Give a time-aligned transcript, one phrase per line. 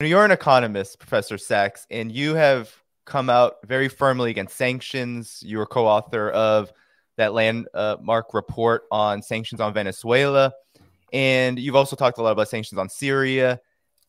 [0.00, 2.72] You're an economist, Professor Sachs, and you have
[3.04, 5.42] come out very firmly against sanctions.
[5.44, 6.72] You were co author of
[7.16, 10.52] that landmark report on sanctions on Venezuela.
[11.12, 13.60] And you've also talked a lot about sanctions on Syria.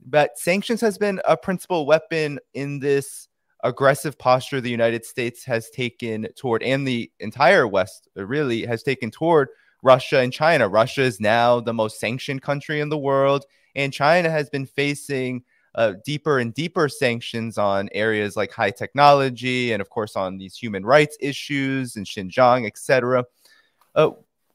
[0.05, 3.27] But sanctions has been a principal weapon in this
[3.63, 8.83] aggressive posture the United States has taken toward, and the entire West uh, really has
[8.83, 9.49] taken toward
[9.81, 10.69] Russia and China.
[10.69, 13.43] Russia is now the most sanctioned country in the world,
[13.75, 15.43] and China has been facing
[15.75, 20.55] uh, deeper and deeper sanctions on areas like high technology and, of course, on these
[20.55, 23.23] human rights issues in Xinjiang, etc.
[23.95, 24.11] Uh,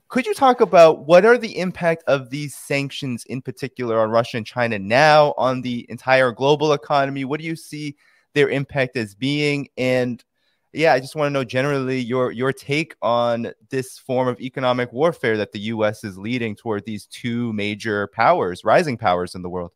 [0.08, 4.36] could you talk about what are the impact of these sanctions in particular on Russia
[4.36, 7.24] and China now on the entire global economy?
[7.24, 7.96] What do you see
[8.34, 9.68] their impact as being?
[9.76, 10.22] And
[10.72, 14.92] yeah, I just want to know generally your your take on this form of economic
[14.92, 16.04] warfare that the U.S.
[16.04, 19.72] is leading toward these two major powers, rising powers in the world.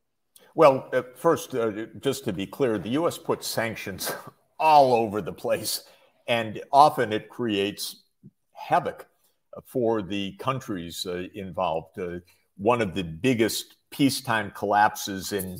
[0.55, 3.19] Well, uh, first, uh, just to be clear, the U.S.
[3.19, 4.13] puts sanctions
[4.59, 5.85] all over the place,
[6.27, 8.03] and often it creates
[8.53, 9.07] havoc
[9.67, 11.99] for the countries uh, involved.
[11.99, 12.21] Uh,
[12.57, 15.59] one of the biggest peacetime collapses in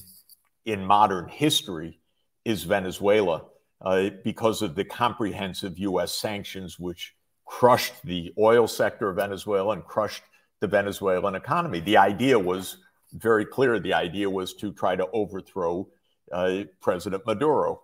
[0.65, 1.99] in modern history
[2.45, 3.45] is Venezuela
[3.81, 6.13] uh, because of the comprehensive U.S.
[6.13, 7.15] sanctions, which
[7.47, 10.23] crushed the oil sector of Venezuela and crushed
[10.61, 11.81] the Venezuelan economy.
[11.81, 12.79] The idea was
[13.13, 13.79] very clear.
[13.79, 15.89] The idea was to try to overthrow
[16.33, 17.83] uh, President Maduro.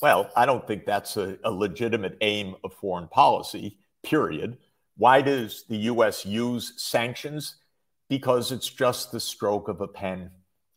[0.00, 4.58] Well, I don't think that's a, a legitimate aim of foreign policy, period.
[4.96, 7.56] Why does the US use sanctions?
[8.08, 10.30] Because it's just the stroke of a pen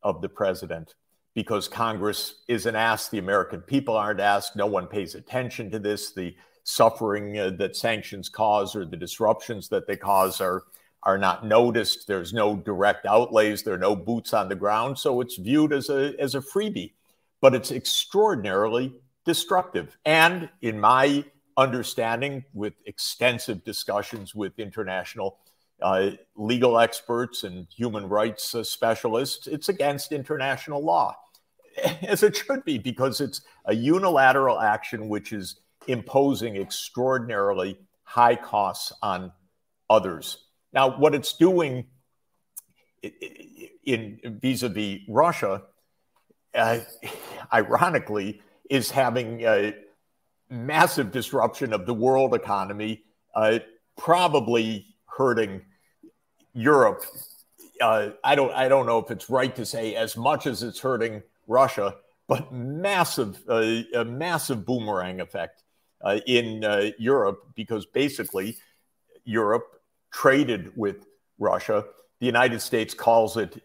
[0.04, 0.96] of the president.
[1.34, 6.12] Because Congress isn't asked, the American people aren't asked, no one pays attention to this.
[6.12, 10.64] The suffering uh, that sanctions cause or the disruptions that they cause are,
[11.04, 12.08] are not noticed.
[12.08, 15.00] There's no direct outlays, there are no boots on the ground.
[15.00, 16.94] So it's viewed as a, as a freebie,
[17.42, 18.94] but it's extraordinarily
[19.26, 19.98] destructive.
[20.06, 21.26] And in my
[21.58, 25.38] understanding with extensive discussions with international
[25.82, 31.16] uh, legal experts and human rights uh, specialists, it's against international law,
[32.04, 38.94] as it should be, because it's a unilateral action which is imposing extraordinarily high costs
[39.02, 39.32] on
[39.90, 40.46] others.
[40.74, 41.86] Now, what it's doing
[43.84, 45.64] in vis-a-vis Russia,
[46.54, 46.80] uh,
[47.54, 49.72] ironically, is having uh,
[50.50, 53.04] massive disruption of the world economy,
[53.36, 53.60] uh,
[53.98, 55.62] probably hurting
[56.54, 57.04] Europe.
[57.82, 60.80] Uh, I don't I don't know if it's right to say as much as it's
[60.80, 61.96] hurting Russia,
[62.28, 65.64] but massive uh, a massive boomerang effect
[66.02, 68.58] uh, in uh, Europe because basically
[69.24, 69.81] Europe
[70.12, 71.06] traded with
[71.40, 71.86] Russia.
[72.20, 73.62] The United States calls it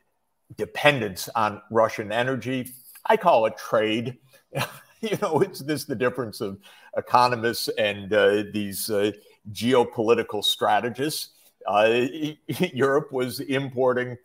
[0.57, 2.73] dependence on Russian energy.
[3.05, 4.19] I call it trade.
[5.01, 6.59] you know, it's this the difference of
[6.97, 9.13] economists and uh, these uh,
[9.53, 11.31] geopolitical strategists.
[11.67, 12.07] Uh,
[12.73, 14.17] Europe was importing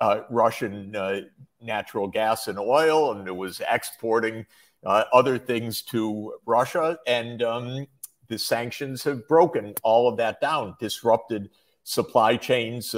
[0.00, 1.20] uh, Russian uh,
[1.60, 4.46] natural gas and oil, and it was exporting
[4.84, 6.98] uh, other things to Russia.
[7.06, 7.86] And um,
[8.28, 11.50] the sanctions have broken all of that down, disrupted
[11.86, 12.90] supply chains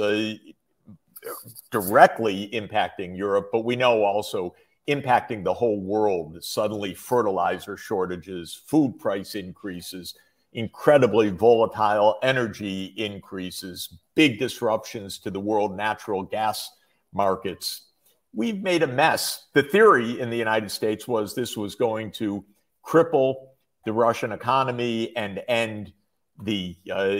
[1.69, 3.49] directly impacting Europe.
[3.51, 4.55] But we know also
[4.87, 6.43] impacting the whole world.
[6.43, 10.15] Suddenly, fertilizer shortages, food price increases,
[10.53, 16.71] incredibly volatile energy increases, big disruptions to the world natural gas
[17.13, 17.91] markets.
[18.33, 19.45] We've made a mess.
[19.53, 22.43] The theory in the United States was this was going to
[22.83, 23.49] cripple
[23.85, 25.93] the Russian economy and end
[26.41, 27.19] the uh,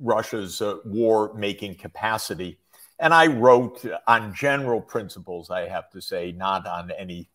[0.00, 2.58] Russia's uh, war making capacity.
[2.98, 7.30] And I wrote on general principles, I have to say, not on any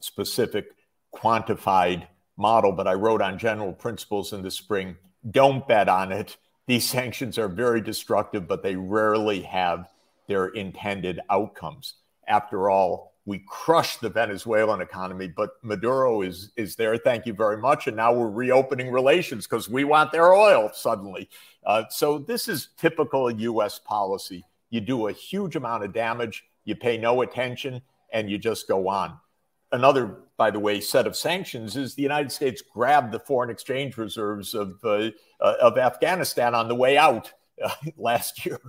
[0.00, 0.66] specific
[1.14, 2.06] quantified
[2.36, 4.96] model, but I wrote on general principles in the spring.
[5.30, 6.36] Don't bet on it.
[6.66, 9.88] These sanctions are very destructive, but they rarely have
[10.26, 11.94] their intended outcomes.
[12.26, 16.96] After all, we crushed the Venezuelan economy, but Maduro is is there.
[16.96, 17.86] Thank you very much.
[17.86, 21.30] And now we're reopening relations because we want their oil suddenly.
[21.64, 23.78] Uh, so this is typical U.S.
[23.78, 27.82] policy you do a huge amount of damage, you pay no attention,
[28.12, 29.18] and you just go on.
[29.72, 33.96] Another, by the way, set of sanctions is the United States grabbed the foreign exchange
[33.96, 35.10] reserves of, uh,
[35.40, 38.60] uh, of Afghanistan on the way out uh, last year.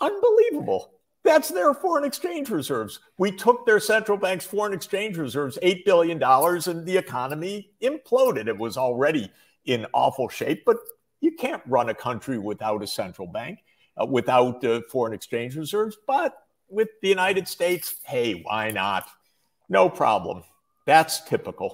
[0.00, 0.92] Unbelievable.
[1.24, 2.98] That's their foreign exchange reserves.
[3.16, 8.48] We took their central bank's foreign exchange reserves, $8 billion, and the economy imploded.
[8.48, 9.30] It was already
[9.64, 10.78] in awful shape, but
[11.20, 13.60] you can't run a country without a central bank
[14.00, 15.96] uh, without uh, foreign exchange reserves.
[16.06, 16.36] But
[16.68, 19.06] with the United States, hey, why not?
[19.68, 20.42] No problem.
[20.86, 21.70] That's typical.